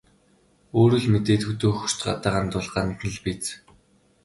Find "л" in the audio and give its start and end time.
1.03-1.07, 3.13-3.17